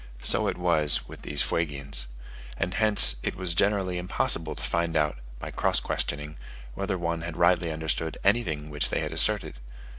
So 0.23 0.47
it 0.47 0.57
was 0.57 1.07
with 1.07 1.21
these 1.21 1.43
Fuegians, 1.43 2.07
and 2.57 2.73
hence 2.73 3.17
it 3.21 3.35
was 3.35 3.53
generally 3.53 3.99
impossible 3.99 4.55
to 4.55 4.63
find 4.63 4.97
out, 4.97 5.17
by 5.37 5.51
cross 5.51 5.79
questioning, 5.79 6.37
whether 6.73 6.97
one 6.97 7.21
had 7.21 7.37
rightly 7.37 7.71
understood 7.71 8.17
anything 8.23 8.71
which 8.71 8.89
they 8.89 9.01
had 9.01 9.11
asserted. 9.11 9.59